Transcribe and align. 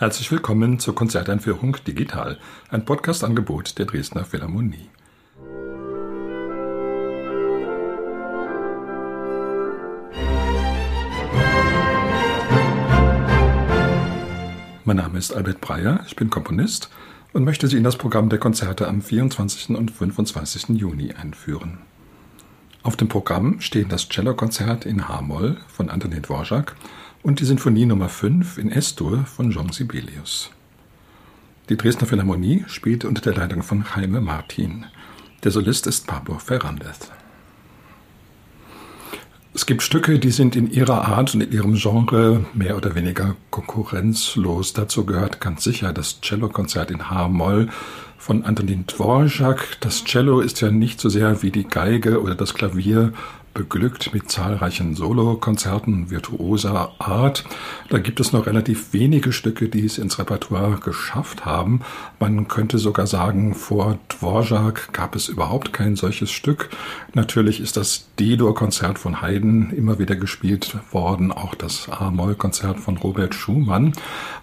Herzlich 0.00 0.30
willkommen 0.30 0.78
zur 0.78 0.94
Konzerteinführung 0.94 1.76
Digital, 1.84 2.38
ein 2.70 2.84
Podcast-Angebot 2.84 3.80
der 3.80 3.86
Dresdner 3.86 4.24
Philharmonie. 4.24 4.88
Mein 14.84 14.98
Name 14.98 15.18
ist 15.18 15.32
Albert 15.32 15.60
Breyer, 15.60 16.04
ich 16.06 16.14
bin 16.14 16.30
Komponist 16.30 16.90
und 17.32 17.42
möchte 17.42 17.66
Sie 17.66 17.76
in 17.76 17.82
das 17.82 17.96
Programm 17.96 18.28
der 18.28 18.38
Konzerte 18.38 18.86
am 18.86 19.02
24. 19.02 19.70
und 19.70 19.90
25. 19.90 20.78
Juni 20.78 21.12
einführen. 21.14 21.78
Auf 22.84 22.94
dem 22.96 23.08
Programm 23.08 23.60
stehen 23.60 23.88
das 23.88 24.08
Cellokonzert 24.08 24.86
in 24.86 25.08
H-Moll 25.08 25.56
von 25.66 25.90
Antonin 25.90 26.22
Dvorak 26.22 26.76
und 27.22 27.40
die 27.40 27.44
Sinfonie 27.44 27.86
Nummer 27.86 28.08
5 28.08 28.58
in 28.58 28.70
S-Dur 28.70 29.24
von 29.24 29.50
Jean 29.50 29.70
Sibelius. 29.72 30.50
Die 31.68 31.76
Dresdner 31.76 32.06
Philharmonie 32.06 32.64
spielt 32.66 33.04
unter 33.04 33.20
der 33.20 33.34
Leitung 33.34 33.62
von 33.62 33.84
Jaime 33.94 34.20
Martin. 34.20 34.86
Der 35.44 35.50
Solist 35.50 35.86
ist 35.86 36.06
Pablo 36.06 36.38
Ferrandez. 36.38 37.10
Es 39.54 39.66
gibt 39.66 39.82
Stücke, 39.82 40.18
die 40.18 40.30
sind 40.30 40.56
in 40.56 40.70
ihrer 40.70 41.08
Art 41.08 41.34
und 41.34 41.42
in 41.42 41.52
ihrem 41.52 41.74
Genre 41.74 42.46
mehr 42.54 42.76
oder 42.76 42.94
weniger 42.94 43.34
konkurrenzlos. 43.50 44.72
Dazu 44.72 45.04
gehört 45.04 45.40
ganz 45.40 45.64
sicher 45.64 45.92
das 45.92 46.20
Cellokonzert 46.22 46.90
in 46.90 47.10
H-Moll 47.10 47.68
von 48.18 48.44
Antonin 48.44 48.86
Dvorak. 48.86 49.78
Das 49.80 50.04
Cello 50.04 50.40
ist 50.40 50.60
ja 50.60 50.70
nicht 50.70 51.00
so 51.00 51.08
sehr 51.08 51.42
wie 51.42 51.50
die 51.50 51.64
Geige 51.64 52.22
oder 52.22 52.34
das 52.34 52.54
Klavier 52.54 53.12
beglückt 53.58 54.14
mit 54.14 54.30
zahlreichen 54.30 54.94
Solokonzerten 54.94 56.10
virtuoser 56.10 56.92
Art. 57.00 57.44
Da 57.90 57.98
gibt 57.98 58.20
es 58.20 58.32
noch 58.32 58.46
relativ 58.46 58.92
wenige 58.92 59.32
Stücke, 59.32 59.68
die 59.68 59.84
es 59.84 59.98
ins 59.98 60.20
Repertoire 60.20 60.78
geschafft 60.78 61.44
haben. 61.44 61.80
Man 62.20 62.46
könnte 62.46 62.78
sogar 62.78 63.08
sagen, 63.08 63.56
vor 63.56 63.98
Dvorak 64.08 64.92
gab 64.92 65.16
es 65.16 65.28
überhaupt 65.28 65.72
kein 65.72 65.96
solches 65.96 66.30
Stück. 66.30 66.70
Natürlich 67.14 67.60
ist 67.60 67.76
das 67.76 68.06
D-Dur-Konzert 68.20 68.96
von 68.96 69.22
Haydn 69.22 69.70
immer 69.76 69.98
wieder 69.98 70.14
gespielt 70.14 70.76
worden, 70.92 71.32
auch 71.32 71.56
das 71.56 71.88
A-Moll-Konzert 71.88 72.78
von 72.78 72.96
Robert 72.96 73.34
Schumann. 73.34 73.92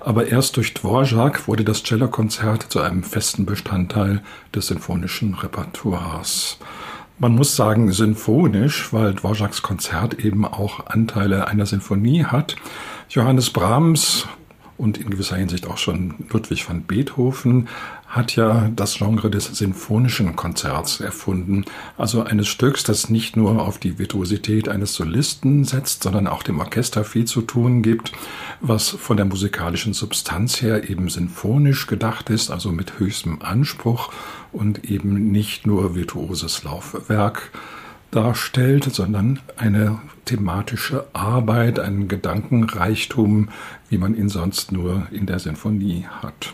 Aber 0.02 0.28
erst 0.28 0.58
durch 0.58 0.74
Dvorak 0.74 1.48
wurde 1.48 1.64
das 1.64 1.84
Cello-Konzert 1.84 2.64
zu 2.64 2.82
einem 2.82 3.04
festen 3.04 3.46
Bestandteil 3.46 4.22
des 4.54 4.68
sinfonischen 4.68 5.36
Repertoires. 5.36 6.60
Man 7.18 7.34
muss 7.34 7.56
sagen 7.56 7.94
sinfonisch, 7.94 8.92
weil 8.92 9.14
Dvoraks 9.14 9.62
Konzert 9.62 10.16
eben 10.16 10.46
auch 10.46 10.88
Anteile 10.88 11.48
einer 11.48 11.66
Sinfonie 11.66 12.26
hat. 12.26 12.58
Johannes 13.10 13.52
Brahms 13.52 14.28
und 14.78 14.98
in 14.98 15.10
gewisser 15.10 15.38
Hinsicht 15.38 15.68
auch 15.68 15.78
schon 15.78 16.16
Ludwig 16.30 16.68
van 16.68 16.84
Beethoven 16.84 17.68
hat 18.08 18.36
ja 18.36 18.70
das 18.76 18.96
Genre 18.96 19.30
des 19.30 19.46
sinfonischen 19.46 20.36
Konzerts 20.36 21.00
erfunden, 21.00 21.66
also 21.98 22.24
eines 22.24 22.48
Stücks, 22.48 22.84
das 22.84 23.10
nicht 23.10 23.36
nur 23.36 23.62
auf 23.62 23.78
die 23.78 24.00
Virtuosität 24.00 24.70
eines 24.70 24.94
Solisten 24.94 25.66
setzt, 25.66 26.04
sondern 26.04 26.28
auch 26.28 26.44
dem 26.44 26.60
Orchester 26.60 27.04
viel 27.04 27.26
zu 27.26 27.42
tun 27.42 27.82
gibt, 27.82 28.12
was 28.62 28.90
von 28.90 29.18
der 29.18 29.26
musikalischen 29.26 29.94
Substanz 29.94 30.62
her 30.62 30.90
eben 30.90 31.10
sinfonisch 31.10 31.88
gedacht 31.88 32.30
ist, 32.30 32.52
also 32.52 32.72
mit 32.72 33.00
höchstem 33.00 33.42
Anspruch 33.42 34.12
und 34.52 34.86
eben 34.86 35.32
nicht 35.32 35.68
nur 35.68 35.96
virtuoses 35.96 36.64
Laufwerk 36.64 37.52
darstellt, 38.12 38.86
sondern 38.86 39.40
eine 39.58 40.00
thematische 40.26 41.06
Arbeit, 41.14 41.80
einen 41.80 42.08
Gedankenreichtum, 42.08 43.50
wie 43.90 43.98
man 43.98 44.16
ihn 44.16 44.30
sonst 44.30 44.72
nur 44.72 45.08
in 45.12 45.26
der 45.26 45.40
Sinfonie 45.40 46.06
hat. 46.22 46.54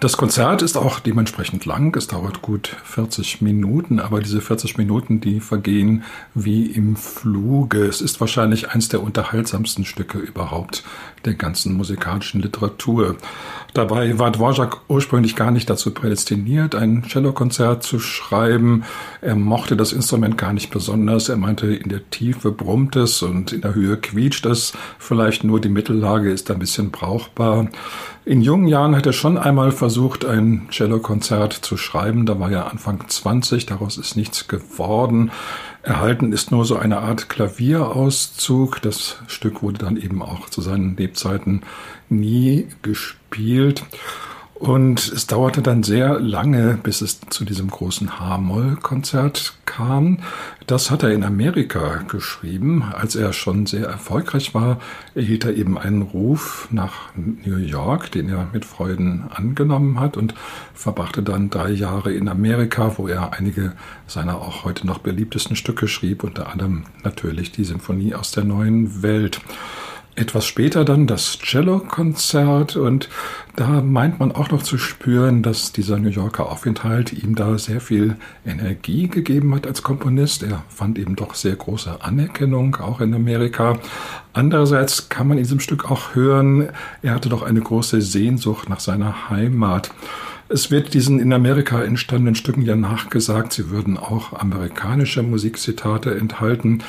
Das 0.00 0.18
Konzert 0.18 0.60
ist 0.60 0.76
auch 0.76 1.00
dementsprechend 1.00 1.64
lang. 1.64 1.96
Es 1.96 2.08
dauert 2.08 2.42
gut 2.42 2.76
40 2.84 3.40
Minuten, 3.40 4.00
aber 4.00 4.20
diese 4.20 4.40
40 4.40 4.76
Minuten, 4.76 5.20
die 5.20 5.40
vergehen 5.40 6.02
wie 6.34 6.66
im 6.66 6.96
Fluge. 6.96 7.86
Es 7.86 8.02
ist 8.02 8.20
wahrscheinlich 8.20 8.70
eines 8.70 8.88
der 8.88 9.02
unterhaltsamsten 9.02 9.84
Stücke 9.84 10.18
überhaupt 10.18 10.84
der 11.24 11.34
ganzen 11.34 11.74
musikalischen 11.74 12.42
Literatur. 12.42 13.16
Dabei 13.72 14.18
war 14.18 14.30
Dvorak 14.30 14.82
ursprünglich 14.88 15.36
gar 15.36 15.50
nicht 15.50 15.70
dazu 15.70 15.92
prädestiniert, 15.92 16.74
ein 16.74 17.04
Cellokonzert 17.08 17.82
zu 17.82 17.98
schreiben. 17.98 18.84
Er 19.20 19.36
mochte 19.36 19.76
das 19.76 19.92
Instrument 19.92 20.36
gar 20.36 20.52
nicht 20.52 20.70
besonders. 20.70 21.28
Er 21.28 21.36
meinte, 21.36 21.74
in 21.74 21.88
der 21.88 22.10
Tiefe 22.10 22.52
brummt 22.52 22.94
es 22.96 23.22
und 23.22 23.52
in 23.52 23.62
der 23.62 23.74
Höhe 23.74 23.96
quietscht 23.96 24.44
es. 24.44 24.74
Vielleicht 24.98 25.44
nur 25.44 25.60
die 25.60 25.70
Mittellage 25.70 26.30
ist 26.30 26.50
ein 26.50 26.58
bisschen 26.58 26.90
brauchbar. 26.90 27.68
In 28.26 28.40
jungen 28.40 28.68
Jahren 28.68 28.96
hat 28.96 29.04
er 29.04 29.12
schon 29.12 29.36
einmal 29.36 29.70
versucht, 29.70 30.24
ein 30.24 30.66
Cellokonzert 30.72 31.52
zu 31.52 31.76
schreiben. 31.76 32.24
Da 32.24 32.40
war 32.40 32.50
er 32.50 32.70
Anfang 32.72 33.06
20, 33.06 33.66
daraus 33.66 33.98
ist 33.98 34.16
nichts 34.16 34.48
geworden. 34.48 35.30
Erhalten 35.82 36.32
ist 36.32 36.50
nur 36.50 36.64
so 36.64 36.76
eine 36.76 37.00
Art 37.00 37.28
Klavierauszug. 37.28 38.80
Das 38.80 39.18
Stück 39.26 39.62
wurde 39.62 39.76
dann 39.76 39.98
eben 39.98 40.22
auch 40.22 40.48
zu 40.48 40.62
seinen 40.62 40.96
Lebzeiten 40.96 41.64
nie 42.08 42.68
gespielt. 42.80 43.84
Und 44.64 45.12
es 45.12 45.26
dauerte 45.26 45.60
dann 45.60 45.82
sehr 45.82 46.18
lange, 46.18 46.78
bis 46.82 47.02
es 47.02 47.20
zu 47.28 47.44
diesem 47.44 47.68
großen 47.68 48.18
H-Moll-Konzert 48.18 49.58
kam. 49.66 50.20
Das 50.66 50.90
hat 50.90 51.02
er 51.02 51.12
in 51.12 51.22
Amerika 51.22 52.02
geschrieben. 52.08 52.82
Als 52.82 53.14
er 53.14 53.34
schon 53.34 53.66
sehr 53.66 53.86
erfolgreich 53.86 54.54
war, 54.54 54.80
erhielt 55.14 55.44
er 55.44 55.54
eben 55.54 55.76
einen 55.76 56.00
Ruf 56.00 56.68
nach 56.70 57.14
New 57.14 57.58
York, 57.58 58.10
den 58.12 58.30
er 58.30 58.48
mit 58.54 58.64
Freuden 58.64 59.24
angenommen 59.28 60.00
hat 60.00 60.16
und 60.16 60.34
verbrachte 60.72 61.22
dann 61.22 61.50
drei 61.50 61.68
Jahre 61.68 62.14
in 62.14 62.26
Amerika, 62.26 62.96
wo 62.96 63.06
er 63.06 63.34
einige 63.34 63.74
seiner 64.06 64.40
auch 64.40 64.64
heute 64.64 64.86
noch 64.86 65.00
beliebtesten 65.00 65.56
Stücke 65.56 65.88
schrieb, 65.88 66.24
unter 66.24 66.50
anderem 66.50 66.84
natürlich 67.02 67.52
die 67.52 67.64
Symphonie 67.64 68.14
aus 68.14 68.30
der 68.30 68.44
neuen 68.44 69.02
Welt 69.02 69.42
etwas 70.16 70.46
später 70.46 70.84
dann 70.84 71.06
das 71.06 71.38
Cello-Konzert 71.40 72.76
und 72.76 73.08
da 73.56 73.80
meint 73.80 74.20
man 74.20 74.32
auch 74.32 74.50
noch 74.50 74.62
zu 74.62 74.78
spüren, 74.78 75.42
dass 75.42 75.72
dieser 75.72 75.98
New 75.98 76.08
Yorker 76.08 76.50
Aufenthalt 76.50 77.12
ihm 77.12 77.34
da 77.34 77.58
sehr 77.58 77.80
viel 77.80 78.16
Energie 78.46 79.08
gegeben 79.08 79.54
hat 79.54 79.66
als 79.66 79.82
Komponist. 79.82 80.42
Er 80.42 80.62
fand 80.68 80.98
eben 80.98 81.16
doch 81.16 81.34
sehr 81.34 81.56
große 81.56 82.02
Anerkennung, 82.02 82.76
auch 82.76 83.00
in 83.00 83.14
Amerika. 83.14 83.78
Andererseits 84.32 85.08
kann 85.08 85.28
man 85.28 85.38
in 85.38 85.44
diesem 85.44 85.60
Stück 85.60 85.90
auch 85.90 86.14
hören, 86.14 86.68
er 87.02 87.14
hatte 87.14 87.28
doch 87.28 87.42
eine 87.42 87.60
große 87.60 88.00
Sehnsucht 88.00 88.68
nach 88.68 88.80
seiner 88.80 89.30
Heimat. 89.30 89.90
Es 90.48 90.70
wird 90.70 90.92
diesen 90.92 91.20
in 91.20 91.32
Amerika 91.32 91.82
entstandenen 91.82 92.34
Stücken 92.34 92.62
ja 92.62 92.76
nachgesagt, 92.76 93.52
sie 93.54 93.70
würden 93.70 93.96
auch 93.96 94.34
amerikanische 94.34 95.22
Musikzitate 95.22 96.14
enthalten. 96.16 96.82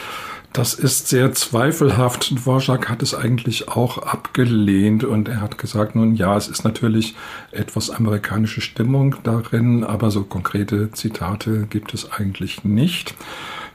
Das 0.56 0.74
ist 0.74 1.10
sehr 1.10 1.34
zweifelhaft. 1.34 2.32
Dvorak 2.32 2.88
hat 2.88 3.04
es 3.04 3.14
eigentlich 3.14 3.68
auch 3.68 3.98
abgelehnt 3.98 5.04
und 5.04 5.28
er 5.28 5.42
hat 5.42 5.58
gesagt, 5.58 5.96
nun 5.96 6.16
ja, 6.16 6.38
es 6.38 6.48
ist 6.48 6.64
natürlich 6.64 7.14
etwas 7.52 7.90
amerikanische 7.90 8.62
Stimmung 8.62 9.18
darin, 9.24 9.84
aber 9.84 10.12
so 10.12 10.24
konkrete 10.24 10.92
Zitate 10.92 11.68
gibt 11.70 11.94
es 11.94 12.10
eigentlich 12.10 12.64
nicht. 12.64 13.16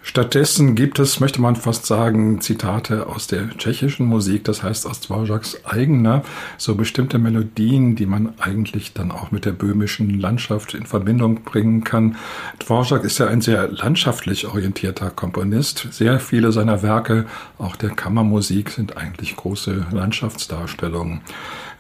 Stattdessen 0.02 0.76
gibt 0.76 0.98
es, 0.98 1.20
möchte 1.20 1.42
man 1.42 1.56
fast 1.56 1.84
sagen, 1.84 2.40
Zitate 2.40 3.06
aus 3.06 3.26
der 3.26 3.50
tschechischen 3.50 4.06
Musik, 4.06 4.44
das 4.44 4.62
heißt 4.62 4.86
aus 4.86 5.00
Dvoraks 5.00 5.64
eigener, 5.66 6.22
so 6.56 6.74
bestimmte 6.74 7.18
Melodien, 7.18 7.96
die 7.96 8.06
man 8.06 8.32
eigentlich 8.40 8.94
dann 8.94 9.12
auch 9.12 9.30
mit 9.30 9.44
der 9.44 9.52
böhmischen 9.52 10.18
Landschaft 10.18 10.72
in 10.72 10.86
Verbindung 10.86 11.42
bringen 11.42 11.84
kann. 11.84 12.16
Dvorak 12.58 13.04
ist 13.04 13.18
ja 13.18 13.26
ein 13.26 13.42
sehr 13.42 13.68
landschaftlich 13.68 14.46
orientierter 14.46 15.10
Komponist. 15.10 15.88
Sehr 15.90 16.18
viele 16.18 16.50
seiner 16.50 16.82
Werke, 16.82 17.26
auch 17.58 17.76
der 17.76 17.90
Kammermusik, 17.90 18.70
sind 18.70 18.96
eigentlich 18.96 19.36
große 19.36 19.86
Landschaftsdarstellungen. 19.92 21.20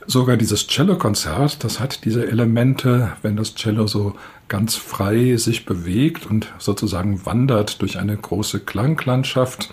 Sogar 0.06 0.36
dieses 0.36 0.66
Cellokonzert, 0.66 1.62
das 1.62 1.78
hat 1.78 2.04
diese 2.04 2.26
Elemente, 2.26 3.12
wenn 3.22 3.36
das 3.36 3.54
Cello 3.54 3.86
so 3.86 4.14
ganz 4.48 4.74
frei 4.74 5.36
sich 5.36 5.64
bewegt 5.64 6.26
und 6.26 6.52
sozusagen 6.58 7.24
wandert 7.24 7.80
durch 7.80 7.98
eine 7.98 8.16
große 8.16 8.60
Klanglandschaft. 8.60 9.70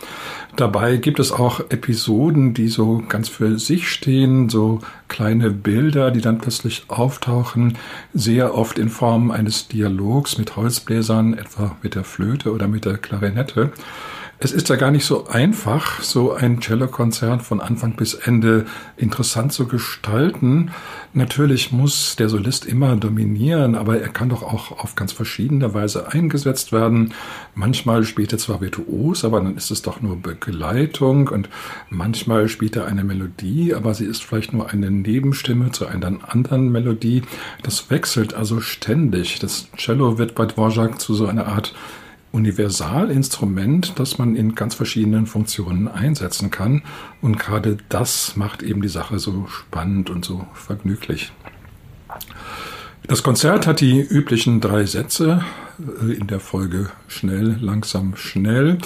Dabei 0.56 0.98
gibt 0.98 1.20
es 1.20 1.32
auch 1.32 1.62
Episoden, 1.72 2.54
die 2.54 2.68
so 2.68 3.02
ganz 3.10 3.28
für 3.28 3.58
sich 3.58 3.90
stehen, 3.90 4.50
so 4.50 4.80
kleine 5.08 5.50
Bilder, 5.50 6.12
die 6.12 6.22
dann 6.22 6.38
plötzlich 6.38 6.84
auftauchen, 6.90 7.78
sehr 8.14 8.54
oft 8.54 8.78
in 8.78 8.90
Form 8.90 9.32
eines 9.32 9.68
Dialogs 9.68 10.38
mit 10.38 10.56
Holzbläsern, 10.56 11.34
etwa 11.36 11.76
mit 11.82 11.96
der 11.96 12.04
Flöte 12.04 12.54
oder 12.54 12.68
mit 12.68 12.86
der 12.86 12.98
Klarinette. 12.98 13.72
Es 14.40 14.52
ist 14.52 14.70
ja 14.70 14.76
gar 14.76 14.92
nicht 14.92 15.06
so 15.06 15.26
einfach, 15.26 16.04
so 16.04 16.32
ein 16.32 16.62
Cellokonzert 16.62 17.42
von 17.42 17.60
Anfang 17.60 17.96
bis 17.96 18.14
Ende 18.14 18.68
interessant 18.96 19.52
zu 19.52 19.68
gestalten. 19.68 20.70
Natürlich 21.14 21.72
muss 21.72 22.16
der 22.18 22.30
Solist 22.30 22.68
immer 22.68 22.96
dominieren, 22.98 23.74
aber 23.74 24.00
er 24.00 24.10
kann 24.10 24.30
doch 24.30 24.44
auch 24.44 24.72
auf 24.72 24.94
ganz 24.94 25.12
verschiedene 25.12 25.74
Weise 25.74 26.12
eingesetzt 26.12 26.72
werden. 26.72 27.16
Manchmal 27.56 28.04
spielt 28.04 28.32
er 28.32 28.38
zwar 28.38 28.62
virtuos, 28.62 29.26
aber 29.26 29.42
dann 29.42 29.58
ist 29.58 29.72
es 29.72 29.82
doch 29.82 30.02
nur 30.02 30.18
Begleitung 30.18 31.30
und 31.30 31.50
manchmal 31.90 32.48
spielt 32.48 32.76
er 32.76 32.86
eine 32.86 33.04
Melodie, 33.04 33.74
aber 33.74 33.96
sie 33.96 34.06
ist 34.06 34.24
vielleicht 34.24 34.54
nur 34.54 34.70
eine 34.70 34.92
Nebenstimme 34.92 35.72
zu 35.72 35.88
einer 35.88 36.12
anderen 36.28 36.72
Melodie. 36.72 37.24
Das 37.64 37.90
wechselt 37.90 38.36
also 38.36 38.60
ständig. 38.62 39.40
Das 39.40 39.70
Cello 39.78 40.20
wird 40.20 40.36
bei 40.36 40.46
Dvorak 40.46 41.02
zu 41.02 41.16
so 41.16 41.26
einer 41.26 41.48
Art 41.48 41.74
Universalinstrument, 42.32 43.98
das 44.00 44.18
man 44.18 44.36
in 44.36 44.56
ganz 44.56 44.76
verschiedenen 44.76 45.26
Funktionen 45.26 45.88
einsetzen 45.88 46.52
kann. 46.52 46.84
Und 47.22 47.40
gerade 47.40 47.78
das 47.90 48.36
macht 48.36 48.64
eben 48.64 48.82
die 48.82 48.88
Sache 48.88 49.20
so 49.20 49.48
spannend 49.48 50.10
und 50.10 50.26
so 50.26 50.46
vergnüglich. 50.54 51.32
Das 53.08 53.24
Konzert 53.24 53.68
hat 53.68 53.80
die 53.80 54.02
üblichen 54.02 54.60
drei 54.60 54.86
Sätze 54.86 55.44
äh, 56.02 56.12
in 56.12 56.28
der 56.28 56.40
Folge 56.42 56.90
schnell, 57.08 57.58
langsam, 57.62 58.16
schnell. 58.18 58.80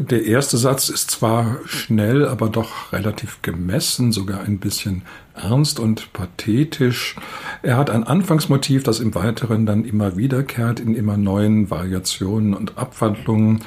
Der 0.00 0.24
erste 0.26 0.58
Satz 0.58 0.90
ist 0.90 1.10
zwar 1.10 1.58
schnell, 1.64 2.28
aber 2.28 2.48
doch 2.48 2.92
relativ 2.92 3.42
gemessen, 3.42 4.12
sogar 4.12 4.42
ein 4.42 4.58
bisschen 4.58 5.02
ernst 5.34 5.80
und 5.80 6.12
pathetisch. 6.12 7.16
Er 7.62 7.76
hat 7.76 7.90
ein 7.90 8.04
Anfangsmotiv, 8.04 8.84
das 8.84 9.00
im 9.00 9.16
Weiteren 9.16 9.66
dann 9.66 9.84
immer 9.84 10.16
wiederkehrt 10.16 10.78
in 10.78 10.94
immer 10.94 11.16
neuen 11.16 11.70
Variationen 11.70 12.54
und 12.54 12.78
Abwandlungen. 12.78 13.64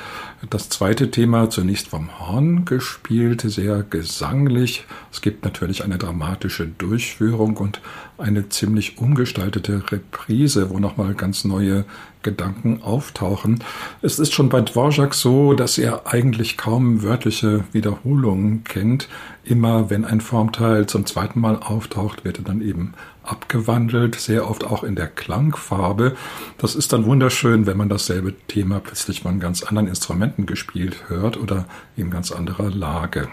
Das 0.50 0.70
zweite 0.70 1.12
Thema 1.12 1.52
zunächst 1.52 1.90
vom 1.90 2.20
Horn 2.20 2.66
gespielt, 2.66 3.42
sehr 3.42 3.84
gesanglich. 3.84 4.86
Es 5.12 5.22
gibt 5.22 5.46
natürlich 5.46 5.84
eine 5.84 6.00
dramatische 6.00 6.66
Durchführung 6.66 7.58
und 7.58 7.80
eine 8.18 8.50
ziemlich 8.50 8.98
umgestaltete 8.98 9.84
Reprise, 9.92 10.72
wo 10.72 10.80
nochmal 10.80 11.14
ganz 11.14 11.46
neue 11.46 11.86
Gedanken 12.24 12.82
auftauchen. 12.82 13.64
Es 14.02 14.18
ist 14.18 14.34
schon 14.34 14.50
bei 14.50 14.62
Dvorak 14.62 15.14
so, 15.14 15.54
dass 15.54 15.78
er 15.78 16.08
eigentlich 16.08 16.58
kaum 16.58 17.04
wörtliche 17.04 17.64
Wiederholungen 17.72 18.64
kennt. 18.64 19.10
Immer 19.44 19.92
wenn 19.92 20.06
ein 20.06 20.22
Formteil 20.22 20.88
zum 20.88 21.06
zweiten 21.06 21.40
Mal 21.40 21.58
auftaucht, 21.58 22.26
wird 22.26 22.40
er 22.40 22.44
dann 22.44 22.62
eben 22.62 22.94
abgewandelt, 23.24 24.16
sehr 24.16 24.50
oft 24.50 24.64
auch 24.64 24.84
in 24.84 24.96
der 24.96 25.08
Klangfarbe. 25.08 26.16
Das 26.58 26.76
ist 26.76 26.94
dann 26.94 27.06
wunderschön, 27.06 27.66
wenn 27.66 27.78
man 27.78 27.90
dasselbe 27.90 28.34
Thema 28.48 28.80
plötzlich 28.80 29.22
von 29.22 29.40
ganz 29.40 29.64
anderen 29.64 29.88
Instrumenten 29.88 30.46
gespielt 30.46 31.10
hört 31.10 31.38
oder 31.38 31.66
in 31.96 32.10
ganz 32.10 32.32
anderer 32.32 32.70
Lage. 32.70 33.28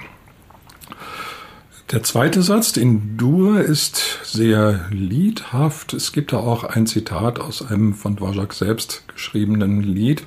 Der 1.90 2.02
zweite 2.02 2.43
Satz, 2.43 2.76
in 2.76 3.17
Dur, 3.17 3.62
ist 3.62 4.19
sehr 4.23 4.88
liedhaft. 4.90 5.94
Es 5.94 6.12
gibt 6.12 6.35
da 6.35 6.37
auch 6.37 6.64
ein 6.64 6.87
Zitat 6.87 7.40
aus 7.40 7.67
einem 7.67 7.94
von 7.94 8.14
Dvorak 8.14 8.52
selbst 8.52 9.05
geschriebenen 9.08 9.82
Lied. 9.82 10.23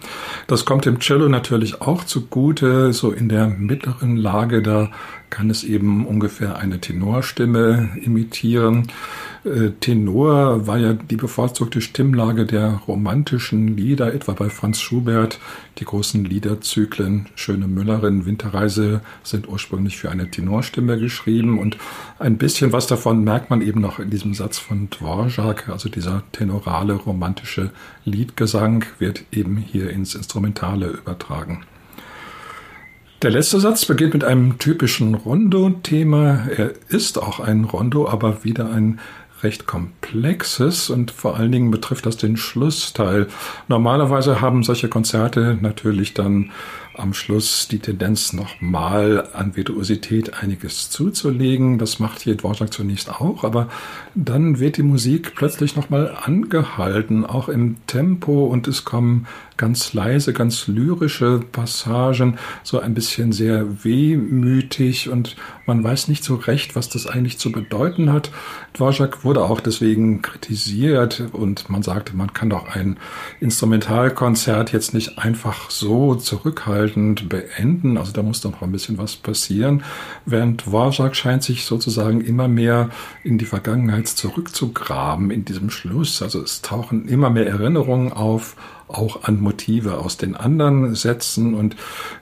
Das 0.47 0.65
kommt 0.65 0.85
dem 0.85 0.99
Cello 0.99 1.29
natürlich 1.29 1.79
auch 1.79 2.03
zugute. 2.03 2.93
So 2.93 3.11
in 3.11 3.29
der 3.29 3.45
mittleren 3.45 4.17
Lage, 4.17 4.63
da 4.63 4.89
kann 5.29 5.51
es 5.51 5.63
eben 5.63 6.07
ungefähr 6.07 6.57
eine 6.57 6.81
Tenorstimme 6.81 7.91
imitieren. 8.01 8.87
Äh, 9.43 9.71
Tenor 9.79 10.67
war 10.67 10.77
ja 10.77 10.93
die 10.93 11.15
bevorzugte 11.15 11.81
Stimmlage 11.81 12.45
der 12.45 12.81
romantischen 12.87 13.75
Lieder, 13.75 14.13
etwa 14.13 14.33
bei 14.33 14.49
Franz 14.49 14.79
Schubert. 14.79 15.39
Die 15.79 15.85
großen 15.85 16.23
Liederzyklen 16.23 17.27
Schöne 17.33 17.67
Müllerin, 17.67 18.25
Winterreise 18.25 19.01
sind 19.23 19.47
ursprünglich 19.49 19.97
für 19.97 20.11
eine 20.11 20.29
Tenorstimme 20.29 20.99
geschrieben 20.99 21.57
und 21.57 21.77
ein 22.19 22.37
bisschen 22.37 22.71
was 22.71 22.85
davon 22.85 23.23
merkt 23.23 23.49
man 23.49 23.61
eben 23.61 23.81
noch 23.81 23.97
in 23.97 24.11
diesem 24.11 24.35
Satz 24.35 24.59
von 24.59 24.89
Dvorak, 24.91 25.69
also 25.69 25.89
dieser 25.89 26.23
tenorale 26.31 26.93
romantische 26.93 27.71
Liedgesang 28.05 28.85
wird 28.99 29.23
eben 29.31 29.57
hier 29.57 29.89
ins 29.89 30.13
Instrumentale 30.13 30.87
übertragen. 30.87 31.63
Der 33.21 33.29
letzte 33.29 33.59
Satz 33.59 33.85
beginnt 33.85 34.15
mit 34.15 34.23
einem 34.23 34.57
typischen 34.57 35.13
Rondo-Thema. 35.13 36.47
Er 36.57 36.71
ist 36.89 37.19
auch 37.19 37.39
ein 37.39 37.65
Rondo, 37.65 38.09
aber 38.09 38.43
wieder 38.43 38.71
ein 38.71 38.99
recht 39.43 39.67
komplexes 39.67 40.89
und 40.89 41.11
vor 41.11 41.37
allen 41.37 41.51
Dingen 41.51 41.71
betrifft 41.71 42.05
das 42.05 42.17
den 42.17 42.37
Schlussteil. 42.37 43.27
Normalerweise 43.67 44.41
haben 44.41 44.63
solche 44.63 44.89
Konzerte 44.89 45.57
natürlich 45.61 46.13
dann 46.13 46.51
am 46.93 47.13
Schluss 47.13 47.67
die 47.67 47.79
Tendenz, 47.79 48.33
nochmal 48.33 49.27
an 49.33 49.55
Virtuosität 49.55 50.41
einiges 50.41 50.89
zuzulegen. 50.89 51.77
Das 51.77 51.99
macht 51.99 52.21
hier 52.21 52.35
Dvorak 52.35 52.73
zunächst 52.73 53.09
auch, 53.09 53.43
aber 53.43 53.69
dann 54.15 54.59
wird 54.59 54.77
die 54.77 54.83
Musik 54.83 55.33
plötzlich 55.35 55.75
nochmal 55.75 56.15
angehalten, 56.23 57.25
auch 57.25 57.49
im 57.49 57.77
Tempo 57.87 58.45
und 58.45 58.67
es 58.67 58.83
kommen 58.83 59.27
ganz 59.57 59.93
leise, 59.93 60.33
ganz 60.33 60.67
lyrische 60.67 61.39
Passagen, 61.51 62.39
so 62.63 62.79
ein 62.79 62.95
bisschen 62.95 63.31
sehr 63.31 63.83
wehmütig 63.83 65.09
und 65.09 65.35
man 65.67 65.83
weiß 65.83 66.07
nicht 66.07 66.23
so 66.23 66.35
recht, 66.35 66.75
was 66.75 66.89
das 66.89 67.05
eigentlich 67.05 67.37
zu 67.37 67.51
bedeuten 67.51 68.11
hat. 68.11 68.31
Dvorak 68.73 69.23
wurde 69.23 69.43
auch 69.43 69.59
deswegen 69.59 70.23
kritisiert 70.23 71.23
und 71.31 71.69
man 71.69 71.83
sagte, 71.83 72.15
man 72.15 72.33
kann 72.33 72.49
doch 72.49 72.67
ein 72.69 72.97
Instrumentalkonzert 73.39 74.73
jetzt 74.73 74.95
nicht 74.95 75.19
einfach 75.19 75.69
so 75.69 76.15
zurückhaltend 76.81 77.29
beenden, 77.29 77.97
also 77.97 78.11
da 78.11 78.23
muss 78.23 78.41
doch 78.41 78.51
noch 78.51 78.61
ein 78.61 78.71
bisschen 78.71 78.97
was 78.97 79.15
passieren, 79.15 79.83
während 80.25 80.65
Dvorak 80.65 81.15
scheint 81.15 81.43
sich 81.43 81.65
sozusagen 81.65 82.21
immer 82.21 82.47
mehr 82.47 82.89
in 83.23 83.37
die 83.37 83.45
Vergangenheit 83.45 84.07
zurückzugraben 84.07 85.31
in 85.31 85.45
diesem 85.45 85.69
Schluss, 85.69 86.21
also 86.21 86.41
es 86.41 86.61
tauchen 86.61 87.07
immer 87.07 87.29
mehr 87.29 87.47
Erinnerungen 87.47 88.11
auf, 88.11 88.55
auch 88.95 89.23
an 89.23 89.39
Motive 89.39 89.97
aus 89.99 90.17
den 90.17 90.35
anderen 90.35 90.95
Sätzen. 90.95 91.53
Und 91.53 91.75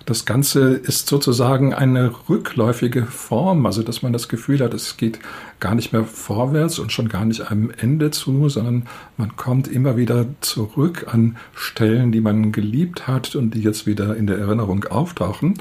das 0.05 0.25
Ganze 0.25 0.73
ist 0.73 1.07
sozusagen 1.07 1.73
eine 1.73 2.11
rückläufige 2.29 3.05
Form, 3.05 3.65
also 3.65 3.83
dass 3.83 4.01
man 4.01 4.13
das 4.13 4.27
Gefühl 4.27 4.59
hat, 4.59 4.73
es 4.73 4.97
geht 4.97 5.19
gar 5.59 5.75
nicht 5.75 5.93
mehr 5.93 6.03
vorwärts 6.03 6.79
und 6.79 6.91
schon 6.91 7.09
gar 7.09 7.25
nicht 7.25 7.51
einem 7.51 7.71
Ende 7.77 8.11
zu, 8.11 8.49
sondern 8.49 8.87
man 9.17 9.35
kommt 9.35 9.67
immer 9.67 9.97
wieder 9.97 10.25
zurück 10.41 11.07
an 11.11 11.37
Stellen, 11.53 12.11
die 12.11 12.21
man 12.21 12.51
geliebt 12.51 13.07
hat 13.07 13.35
und 13.35 13.53
die 13.53 13.61
jetzt 13.61 13.85
wieder 13.85 14.15
in 14.15 14.27
der 14.27 14.37
Erinnerung 14.37 14.85
auftauchen. 14.85 15.55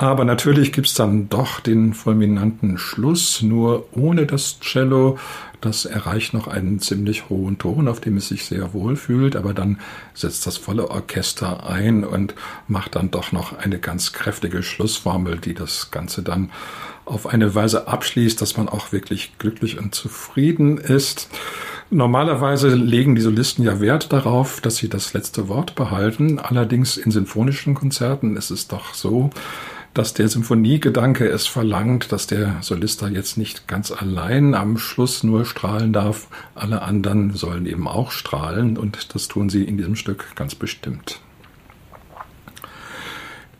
Aber 0.00 0.24
natürlich 0.24 0.72
gibt's 0.72 0.94
dann 0.94 1.28
doch 1.28 1.58
den 1.58 1.92
fulminanten 1.92 2.78
Schluss, 2.78 3.42
nur 3.42 3.88
ohne 3.92 4.26
das 4.26 4.60
Cello. 4.60 5.18
Das 5.60 5.86
erreicht 5.86 6.34
noch 6.34 6.46
einen 6.46 6.78
ziemlich 6.78 7.28
hohen 7.28 7.58
Ton, 7.58 7.88
auf 7.88 7.98
dem 8.00 8.16
es 8.16 8.28
sich 8.28 8.44
sehr 8.44 8.72
wohl 8.72 8.94
fühlt, 8.94 9.34
aber 9.34 9.54
dann 9.54 9.80
setzt 10.14 10.46
das 10.46 10.56
volle 10.56 10.88
Orchester 10.88 11.68
ein 11.68 12.04
und 12.04 12.36
macht 12.68 12.94
dann 12.94 13.10
doch 13.10 13.32
noch 13.32 13.58
eine 13.58 13.80
ganz 13.80 14.12
kräftige 14.12 14.62
Schlussformel, 14.62 15.38
die 15.38 15.54
das 15.54 15.90
Ganze 15.90 16.22
dann 16.22 16.50
auf 17.04 17.26
eine 17.26 17.56
Weise 17.56 17.88
abschließt, 17.88 18.40
dass 18.40 18.56
man 18.56 18.68
auch 18.68 18.92
wirklich 18.92 19.32
glücklich 19.38 19.78
und 19.78 19.96
zufrieden 19.96 20.78
ist. 20.78 21.28
Normalerweise 21.90 22.74
legen 22.74 23.14
die 23.14 23.22
Solisten 23.22 23.64
ja 23.64 23.80
Wert 23.80 24.12
darauf, 24.12 24.60
dass 24.60 24.76
sie 24.76 24.88
das 24.88 25.14
letzte 25.14 25.48
Wort 25.48 25.74
behalten. 25.74 26.38
Allerdings 26.38 26.98
in 26.98 27.10
sinfonischen 27.10 27.74
Konzerten 27.74 28.36
ist 28.36 28.50
es 28.50 28.68
doch 28.68 28.92
so, 28.92 29.30
dass 29.98 30.14
der 30.14 30.28
Symphoniegedanke 30.28 31.28
es 31.28 31.48
verlangt, 31.48 32.12
dass 32.12 32.28
der 32.28 32.58
Solist 32.60 33.02
da 33.02 33.08
jetzt 33.08 33.36
nicht 33.36 33.66
ganz 33.66 33.90
allein 33.90 34.54
am 34.54 34.78
Schluss 34.78 35.24
nur 35.24 35.44
strahlen 35.44 35.92
darf. 35.92 36.28
Alle 36.54 36.82
anderen 36.82 37.34
sollen 37.34 37.66
eben 37.66 37.88
auch 37.88 38.12
strahlen 38.12 38.78
und 38.78 39.12
das 39.12 39.26
tun 39.26 39.50
sie 39.50 39.64
in 39.64 39.76
diesem 39.76 39.96
Stück 39.96 40.36
ganz 40.36 40.54
bestimmt. 40.54 41.18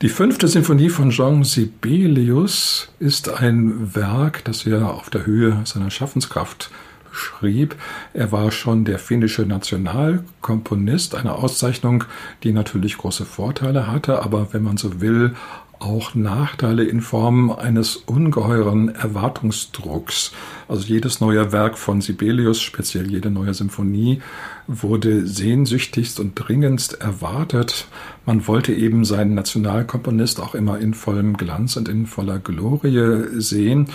Die 0.00 0.08
fünfte 0.08 0.46
Sinfonie 0.46 0.90
von 0.90 1.10
Jean 1.10 1.42
Sibelius 1.42 2.92
ist 3.00 3.28
ein 3.30 3.96
Werk, 3.96 4.44
das 4.44 4.64
er 4.64 4.94
auf 4.94 5.10
der 5.10 5.26
Höhe 5.26 5.60
seiner 5.64 5.90
Schaffenskraft 5.90 6.70
schrieb. 7.10 7.74
Er 8.14 8.30
war 8.30 8.52
schon 8.52 8.84
der 8.84 9.00
finnische 9.00 9.42
Nationalkomponist, 9.42 11.16
eine 11.16 11.32
Auszeichnung, 11.32 12.04
die 12.44 12.52
natürlich 12.52 12.96
große 12.96 13.24
Vorteile 13.24 13.88
hatte, 13.88 14.22
aber 14.22 14.52
wenn 14.52 14.62
man 14.62 14.76
so 14.76 15.00
will, 15.00 15.34
auch 15.80 16.14
Nachteile 16.14 16.84
in 16.84 17.00
Form 17.00 17.50
eines 17.50 17.96
ungeheuren 17.96 18.94
Erwartungsdrucks. 18.94 20.32
Also 20.68 20.86
jedes 20.86 21.20
neue 21.20 21.52
Werk 21.52 21.78
von 21.78 22.00
Sibelius, 22.00 22.60
speziell 22.60 23.10
jede 23.10 23.30
neue 23.30 23.54
Symphonie, 23.54 24.20
wurde 24.66 25.26
sehnsüchtigst 25.26 26.20
und 26.20 26.34
dringendst 26.34 27.00
erwartet. 27.00 27.86
Man 28.26 28.46
wollte 28.46 28.74
eben 28.74 29.06
seinen 29.06 29.34
Nationalkomponist 29.34 30.40
auch 30.40 30.54
immer 30.54 30.78
in 30.78 30.92
vollem 30.92 31.38
Glanz 31.38 31.76
und 31.76 31.88
in 31.88 32.06
voller 32.06 32.38
Glorie 32.38 33.40
sehen. 33.40 33.88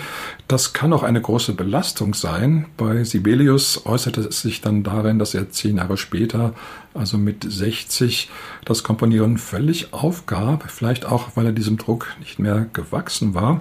Das 0.48 0.72
kann 0.72 0.92
auch 0.92 1.04
eine 1.04 1.20
große 1.20 1.52
Belastung 1.52 2.14
sein. 2.14 2.66
Bei 2.76 3.04
Sibelius 3.04 3.86
äußerte 3.86 4.22
es 4.22 4.40
sich 4.40 4.60
dann 4.60 4.82
darin, 4.82 5.20
dass 5.20 5.34
er 5.34 5.50
zehn 5.50 5.76
Jahre 5.76 5.96
später, 5.96 6.54
also 6.94 7.18
mit 7.18 7.44
60, 7.46 8.30
das 8.64 8.82
Komponieren 8.82 9.36
völlig 9.36 9.92
aufgab, 9.92 10.70
vielleicht 10.70 11.04
auch, 11.04 11.30
weil 11.34 11.46
er 11.46 11.52
diesem 11.52 11.76
Druck 11.76 12.06
nicht 12.20 12.38
mehr 12.38 12.66
gewachsen 12.72 13.34
war. 13.34 13.58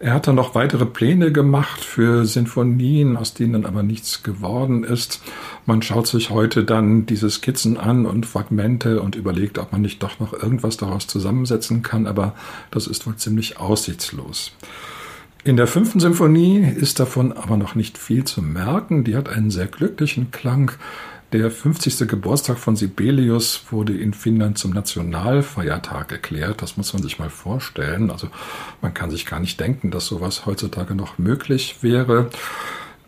Er 0.00 0.14
hat 0.14 0.28
dann 0.28 0.36
noch 0.36 0.54
weitere 0.54 0.86
Pläne 0.86 1.32
gemacht 1.32 1.84
für 1.84 2.24
Sinfonien, 2.24 3.16
aus 3.16 3.34
denen 3.34 3.54
dann 3.54 3.66
aber 3.66 3.82
nichts 3.82 4.22
geworden 4.22 4.84
ist. 4.84 5.20
Man 5.66 5.82
schaut 5.82 6.06
sich 6.06 6.30
heute 6.30 6.62
dann 6.62 7.04
diese 7.04 7.28
Skizzen 7.28 7.76
an 7.76 8.06
und 8.06 8.24
Fragmente 8.24 9.02
und 9.02 9.16
überlegt, 9.16 9.58
ob 9.58 9.72
man 9.72 9.80
nicht 9.80 10.00
doch 10.02 10.20
noch 10.20 10.32
irgendwas 10.32 10.76
daraus 10.76 11.08
zusammensetzen 11.08 11.82
kann, 11.82 12.06
aber 12.06 12.34
das 12.70 12.86
ist 12.86 13.06
wohl 13.08 13.16
ziemlich 13.16 13.58
aussichtslos. 13.58 14.52
In 15.44 15.56
der 15.56 15.66
fünften 15.66 15.98
Symphonie 15.98 16.58
ist 16.58 17.00
davon 17.00 17.32
aber 17.32 17.56
noch 17.56 17.74
nicht 17.74 17.96
viel 17.96 18.24
zu 18.24 18.42
merken. 18.42 19.02
Die 19.02 19.16
hat 19.16 19.28
einen 19.28 19.50
sehr 19.50 19.66
glücklichen 19.66 20.30
Klang. 20.30 20.72
Der 21.32 21.50
50. 21.50 22.08
Geburtstag 22.08 22.58
von 22.58 22.74
Sibelius 22.74 23.64
wurde 23.70 23.94
in 23.94 24.14
Finnland 24.14 24.56
zum 24.56 24.70
Nationalfeiertag 24.70 26.10
erklärt. 26.10 26.62
Das 26.62 26.78
muss 26.78 26.94
man 26.94 27.02
sich 27.02 27.18
mal 27.18 27.28
vorstellen. 27.28 28.10
Also 28.10 28.28
man 28.80 28.94
kann 28.94 29.10
sich 29.10 29.26
gar 29.26 29.38
nicht 29.38 29.60
denken, 29.60 29.90
dass 29.90 30.06
sowas 30.06 30.46
heutzutage 30.46 30.94
noch 30.94 31.18
möglich 31.18 31.76
wäre. 31.82 32.30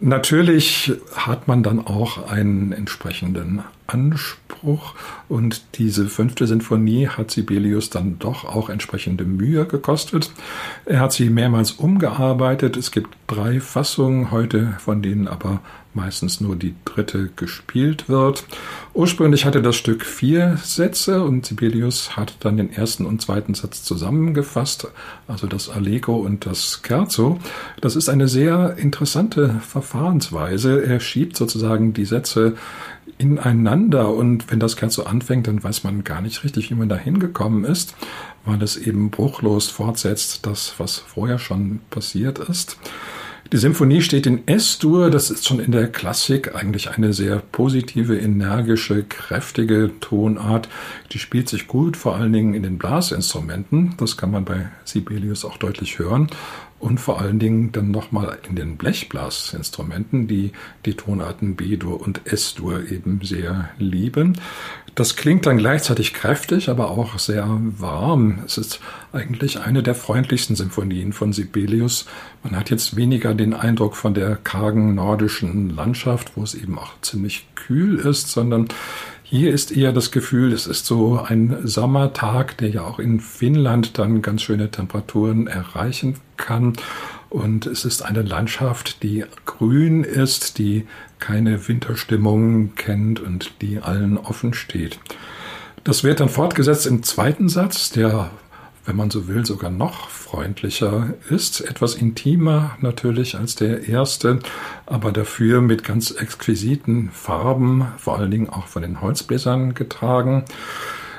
Natürlich 0.00 0.92
hat 1.14 1.48
man 1.48 1.62
dann 1.62 1.78
auch 1.78 2.30
einen 2.30 2.72
entsprechenden 2.72 3.62
Anspruch 3.92 4.94
und 5.28 5.62
diese 5.74 6.06
fünfte 6.08 6.46
Sinfonie 6.46 7.08
hat 7.08 7.30
Sibelius 7.30 7.90
dann 7.90 8.18
doch 8.18 8.44
auch 8.44 8.70
entsprechende 8.70 9.24
Mühe 9.24 9.66
gekostet. 9.66 10.30
Er 10.84 11.00
hat 11.00 11.12
sie 11.12 11.30
mehrmals 11.30 11.72
umgearbeitet. 11.72 12.76
Es 12.76 12.90
gibt 12.90 13.16
drei 13.26 13.60
Fassungen 13.60 14.30
heute, 14.30 14.74
von 14.78 15.02
denen 15.02 15.28
aber 15.28 15.60
meistens 15.94 16.40
nur 16.40 16.56
die 16.56 16.74
dritte 16.84 17.30
gespielt 17.34 18.08
wird. 18.08 18.44
Ursprünglich 18.94 19.44
hatte 19.44 19.62
das 19.62 19.76
Stück 19.76 20.04
vier 20.04 20.56
Sätze 20.62 21.22
und 21.24 21.46
Sibelius 21.46 22.16
hat 22.16 22.36
dann 22.40 22.56
den 22.56 22.72
ersten 22.72 23.06
und 23.06 23.20
zweiten 23.20 23.54
Satz 23.54 23.82
zusammengefasst, 23.82 24.88
also 25.26 25.46
das 25.46 25.68
Allegro 25.68 26.16
und 26.16 26.46
das 26.46 26.80
Scherzo. 26.84 27.38
Das 27.80 27.96
ist 27.96 28.08
eine 28.08 28.28
sehr 28.28 28.76
interessante 28.78 29.60
Verfahrensweise. 29.66 30.84
Er 30.84 31.00
schiebt 31.00 31.36
sozusagen 31.36 31.92
die 31.92 32.04
Sätze 32.04 32.54
ineinander 33.20 34.14
und 34.14 34.50
wenn 34.50 34.60
das 34.60 34.78
Scherzo 34.78 35.02
anfängt, 35.02 35.46
dann 35.46 35.62
weiß 35.62 35.84
man 35.84 36.04
gar 36.04 36.22
nicht 36.22 36.42
richtig, 36.42 36.70
wie 36.70 36.74
man 36.74 36.88
da 36.88 36.96
hingekommen 36.96 37.64
ist, 37.64 37.94
weil 38.44 38.62
es 38.62 38.76
eben 38.76 39.10
bruchlos 39.10 39.68
fortsetzt, 39.68 40.46
das, 40.46 40.74
was 40.78 40.98
vorher 40.98 41.38
schon 41.38 41.80
passiert 41.90 42.38
ist. 42.38 42.78
Die 43.52 43.56
Symphonie 43.56 44.00
steht 44.00 44.26
in 44.26 44.46
S-Dur. 44.46 45.10
Das 45.10 45.28
ist 45.28 45.48
schon 45.48 45.58
in 45.58 45.72
der 45.72 45.88
Klassik 45.88 46.54
eigentlich 46.54 46.90
eine 46.90 47.12
sehr 47.12 47.42
positive, 47.50 48.16
energische, 48.16 49.02
kräftige 49.02 49.90
Tonart. 49.98 50.68
Die 51.10 51.18
spielt 51.18 51.48
sich 51.48 51.66
gut, 51.66 51.96
vor 51.96 52.14
allen 52.14 52.32
Dingen 52.32 52.54
in 52.54 52.62
den 52.62 52.78
Blasinstrumenten. 52.78 53.94
Das 53.96 54.16
kann 54.16 54.30
man 54.30 54.44
bei 54.44 54.68
Sibelius 54.84 55.44
auch 55.44 55.56
deutlich 55.56 55.98
hören 55.98 56.28
und 56.80 56.98
vor 56.98 57.20
allen 57.20 57.38
Dingen 57.38 57.72
dann 57.72 57.90
nochmal 57.90 58.38
in 58.48 58.56
den 58.56 58.76
Blechblasinstrumenten, 58.76 60.26
die 60.26 60.52
die 60.86 60.94
Tonarten 60.94 61.54
B-Dur 61.54 62.00
und 62.00 62.22
S-Dur 62.24 62.90
eben 62.90 63.20
sehr 63.22 63.68
lieben. 63.78 64.38
Das 64.94 65.14
klingt 65.14 65.46
dann 65.46 65.58
gleichzeitig 65.58 66.14
kräftig, 66.14 66.68
aber 66.68 66.90
auch 66.90 67.18
sehr 67.18 67.46
warm. 67.78 68.40
Es 68.44 68.58
ist 68.58 68.80
eigentlich 69.12 69.60
eine 69.60 69.82
der 69.82 69.94
freundlichsten 69.94 70.56
Symphonien 70.56 71.12
von 71.12 71.32
Sibelius. 71.32 72.06
Man 72.42 72.56
hat 72.56 72.70
jetzt 72.70 72.96
weniger 72.96 73.34
den 73.34 73.54
Eindruck 73.54 73.94
von 73.94 74.14
der 74.14 74.36
kargen 74.36 74.94
nordischen 74.94 75.70
Landschaft, 75.70 76.32
wo 76.34 76.42
es 76.42 76.54
eben 76.54 76.78
auch 76.78 76.92
ziemlich 77.02 77.46
kühl 77.54 77.98
ist, 77.98 78.28
sondern 78.28 78.68
hier 79.30 79.54
ist 79.54 79.70
eher 79.70 79.92
das 79.92 80.10
Gefühl, 80.10 80.52
es 80.52 80.66
ist 80.66 80.86
so 80.86 81.20
ein 81.20 81.58
Sommertag, 81.62 82.58
der 82.58 82.70
ja 82.70 82.82
auch 82.82 82.98
in 82.98 83.20
Finnland 83.20 83.96
dann 83.96 84.22
ganz 84.22 84.42
schöne 84.42 84.72
Temperaturen 84.72 85.46
erreichen 85.46 86.16
kann. 86.36 86.72
Und 87.28 87.64
es 87.66 87.84
ist 87.84 88.02
eine 88.02 88.22
Landschaft, 88.22 89.04
die 89.04 89.24
grün 89.46 90.02
ist, 90.02 90.58
die 90.58 90.84
keine 91.20 91.68
Winterstimmung 91.68 92.74
kennt 92.74 93.20
und 93.20 93.52
die 93.62 93.78
allen 93.78 94.18
offen 94.18 94.52
steht. 94.52 94.98
Das 95.84 96.02
wird 96.02 96.18
dann 96.18 96.28
fortgesetzt 96.28 96.88
im 96.88 97.04
zweiten 97.04 97.48
Satz, 97.48 97.90
der, 97.90 98.32
wenn 98.90 98.96
man 98.96 99.10
so 99.10 99.28
will, 99.28 99.46
sogar 99.46 99.70
noch 99.70 100.08
freundlicher 100.08 101.14
ist, 101.28 101.60
etwas 101.60 101.94
intimer 101.94 102.76
natürlich 102.80 103.36
als 103.36 103.54
der 103.54 103.86
erste, 103.86 104.40
aber 104.84 105.12
dafür 105.12 105.60
mit 105.60 105.84
ganz 105.84 106.10
exquisiten 106.10 107.08
Farben, 107.12 107.86
vor 107.98 108.18
allen 108.18 108.32
Dingen 108.32 108.48
auch 108.48 108.66
von 108.66 108.82
den 108.82 109.00
Holzbläsern 109.00 109.74
getragen. 109.74 110.44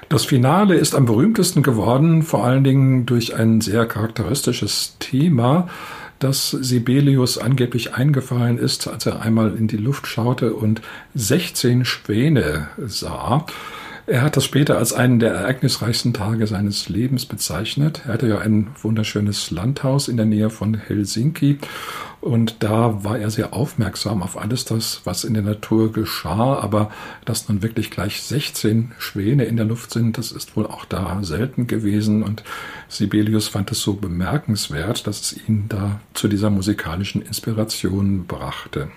Das 0.09 0.25
Finale 0.25 0.75
ist 0.75 0.95
am 0.95 1.05
berühmtesten 1.05 1.63
geworden, 1.63 2.23
vor 2.23 2.43
allen 2.43 2.65
Dingen 2.65 3.05
durch 3.05 3.35
ein 3.35 3.61
sehr 3.61 3.85
charakteristisches 3.85 4.97
Thema, 4.99 5.69
das 6.19 6.49
Sibelius 6.49 7.37
angeblich 7.37 7.93
eingefallen 7.93 8.57
ist, 8.57 8.89
als 8.89 9.05
er 9.05 9.21
einmal 9.21 9.55
in 9.55 9.69
die 9.69 9.77
Luft 9.77 10.07
schaute 10.07 10.55
und 10.55 10.81
16 11.15 11.85
Schwäne 11.85 12.67
sah. 12.85 13.45
Er 14.11 14.23
hat 14.23 14.35
das 14.35 14.43
später 14.43 14.77
als 14.77 14.91
einen 14.91 15.19
der 15.19 15.31
ereignisreichsten 15.31 16.13
Tage 16.13 16.45
seines 16.45 16.89
Lebens 16.89 17.25
bezeichnet. 17.25 18.01
Er 18.05 18.15
hatte 18.15 18.27
ja 18.27 18.39
ein 18.39 18.67
wunderschönes 18.81 19.51
Landhaus 19.51 20.09
in 20.09 20.17
der 20.17 20.25
Nähe 20.25 20.49
von 20.49 20.73
Helsinki 20.73 21.59
und 22.19 22.61
da 22.61 23.05
war 23.05 23.19
er 23.19 23.29
sehr 23.29 23.53
aufmerksam 23.53 24.21
auf 24.21 24.37
alles 24.37 24.65
das, 24.65 24.99
was 25.05 25.23
in 25.23 25.33
der 25.33 25.43
Natur 25.43 25.93
geschah, 25.93 26.59
aber 26.59 26.91
dass 27.23 27.47
nun 27.47 27.63
wirklich 27.63 27.89
gleich 27.89 28.21
16 28.21 28.91
Schwäne 28.99 29.45
in 29.45 29.55
der 29.55 29.65
Luft 29.65 29.91
sind, 29.93 30.17
das 30.17 30.33
ist 30.33 30.57
wohl 30.57 30.67
auch 30.67 30.83
da 30.83 31.23
selten 31.23 31.67
gewesen 31.67 32.21
und 32.21 32.43
Sibelius 32.89 33.47
fand 33.47 33.71
es 33.71 33.79
so 33.79 33.93
bemerkenswert, 33.93 35.07
dass 35.07 35.21
es 35.21 35.47
ihn 35.47 35.67
da 35.69 36.01
zu 36.13 36.27
dieser 36.27 36.49
musikalischen 36.49 37.21
Inspiration 37.21 38.25
brachte. 38.25 38.89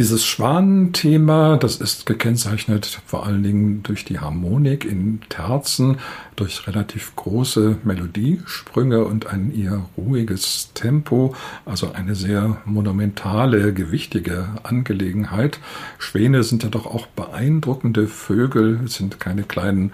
Dieses 0.00 0.24
Schwanenthema, 0.24 1.58
das 1.58 1.76
ist 1.76 2.06
gekennzeichnet 2.06 3.02
vor 3.04 3.26
allen 3.26 3.42
Dingen 3.42 3.82
durch 3.82 4.06
die 4.06 4.18
Harmonik 4.18 4.86
in 4.86 5.20
Terzen, 5.28 5.98
durch 6.36 6.66
relativ 6.66 7.14
große 7.16 7.76
Melodiesprünge 7.84 9.04
und 9.04 9.26
ein 9.26 9.54
eher 9.54 9.84
ruhiges 9.98 10.70
Tempo, 10.72 11.34
also 11.66 11.92
eine 11.92 12.14
sehr 12.14 12.62
monumentale, 12.64 13.74
gewichtige 13.74 14.48
Angelegenheit. 14.62 15.60
Schwäne 15.98 16.44
sind 16.44 16.62
ja 16.62 16.70
doch 16.70 16.86
auch 16.86 17.06
beeindruckende 17.08 18.06
Vögel, 18.06 18.80
sind 18.88 19.20
keine 19.20 19.42
kleinen 19.42 19.92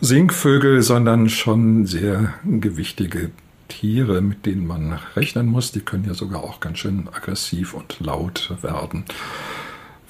Singvögel, 0.00 0.80
sondern 0.80 1.28
schon 1.28 1.84
sehr 1.84 2.32
gewichtige 2.46 3.30
Tiere, 3.68 4.20
mit 4.20 4.46
denen 4.46 4.66
man 4.66 4.98
rechnen 5.16 5.46
muss. 5.46 5.72
Die 5.72 5.80
können 5.80 6.04
ja 6.04 6.14
sogar 6.14 6.42
auch 6.42 6.60
ganz 6.60 6.78
schön 6.78 7.08
aggressiv 7.12 7.74
und 7.74 8.00
laut 8.00 8.52
werden. 8.62 9.04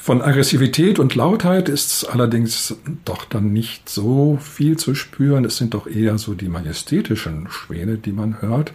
Von 0.05 0.21
Aggressivität 0.21 0.99
und 0.99 1.15
Lautheit 1.15 1.71
ist 1.71 2.05
allerdings 2.05 2.77
doch 3.07 3.25
dann 3.25 3.55
nicht 3.55 3.89
so 3.89 4.37
viel 4.39 4.77
zu 4.77 4.95
spüren. 4.95 5.47
Es 5.47 5.57
sind 5.57 5.73
doch 5.73 5.87
eher 5.87 6.19
so 6.19 6.35
die 6.35 6.49
majestätischen 6.49 7.49
Schwäne, 7.49 7.97
die 7.97 8.13
man 8.13 8.43
hört, 8.43 8.75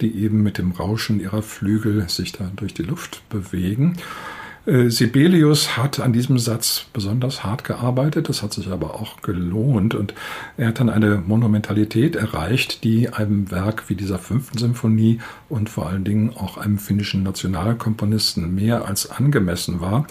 die 0.00 0.22
eben 0.24 0.42
mit 0.42 0.56
dem 0.56 0.72
Rauschen 0.72 1.20
ihrer 1.20 1.42
Flügel 1.42 2.08
sich 2.08 2.32
da 2.32 2.50
durch 2.56 2.72
die 2.72 2.82
Luft 2.82 3.28
bewegen. 3.28 3.98
Äh, 4.66 4.90
Sibelius 4.90 5.76
hat 5.76 6.00
an 6.00 6.12
diesem 6.12 6.38
Satz 6.38 6.86
besonders 6.92 7.44
hart 7.44 7.64
gearbeitet, 7.64 8.28
das 8.28 8.42
hat 8.42 8.52
sich 8.52 8.68
aber 8.68 8.94
auch 8.94 9.22
gelohnt 9.22 9.94
und 9.94 10.14
er 10.56 10.68
hat 10.68 10.80
dann 10.80 10.90
eine 10.90 11.16
Monumentalität 11.26 12.16
erreicht, 12.16 12.84
die 12.84 13.08
einem 13.08 13.50
Werk 13.50 13.88
wie 13.88 13.94
dieser 13.94 14.18
fünften 14.18 14.58
Symphonie 14.58 15.20
und 15.48 15.70
vor 15.70 15.88
allen 15.88 16.04
Dingen 16.04 16.36
auch 16.36 16.58
einem 16.58 16.78
finnischen 16.78 17.22
Nationalkomponisten 17.22 18.54
mehr 18.54 18.86
als 18.86 19.10
angemessen 19.10 19.80
war. 19.80 20.06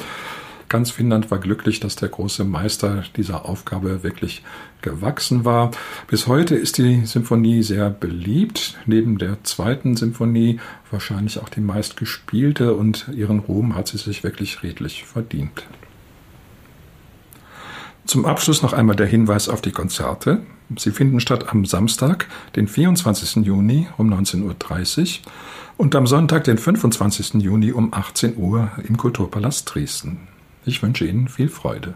Ganz 0.70 0.92
Finnland 0.92 1.32
war 1.32 1.40
glücklich, 1.40 1.80
dass 1.80 1.96
der 1.96 2.10
große 2.10 2.44
Meister 2.44 3.04
dieser 3.18 3.46
Aufgabe 3.46 4.04
wirklich 4.04 4.44
gewachsen 4.84 5.44
war. 5.44 5.72
Bis 6.08 6.28
heute 6.28 6.56
ist 6.56 6.78
die 6.78 7.08
Symphonie 7.08 7.64
sehr 7.64 7.90
beliebt, 7.90 8.78
neben 8.86 9.18
der 9.18 9.44
zweiten 9.44 9.98
Symphonie 9.98 10.60
wahrscheinlich 10.92 11.40
auch 11.40 11.50
die 11.50 11.60
meistgespielte 11.62 12.76
und 12.76 13.08
ihren 13.16 13.40
Ruhm 13.40 13.74
hat 13.74 13.88
sie 13.88 13.98
sich 13.98 14.24
wirklich 14.24 14.62
redlich 14.62 15.06
verdient. 15.06 15.66
Zum 18.06 18.26
Abschluss 18.26 18.62
noch 18.62 18.74
einmal 18.74 18.96
der 18.96 19.08
Hinweis 19.08 19.50
auf 19.50 19.62
die 19.62 19.72
Konzerte. 19.72 20.42
Sie 20.78 20.92
finden 20.92 21.20
statt 21.20 21.50
am 21.50 21.66
Samstag, 21.66 22.28
den 22.56 22.68
24. 22.68 23.44
Juni 23.44 23.88
um 23.98 24.14
19.30 24.14 24.42
Uhr 24.46 25.32
und 25.78 25.96
am 25.96 26.06
Sonntag, 26.06 26.44
den 26.44 26.60
25. 26.60 27.42
Juni 27.42 27.72
um 27.72 27.92
18 27.92 28.38
Uhr 28.38 28.72
im 28.88 28.98
Kulturpalast 28.98 29.74
Dresden. 29.74 30.28
Ich 30.66 30.82
wünsche 30.84 31.06
Ihnen 31.06 31.28
viel 31.28 31.50
Freude. 31.50 31.96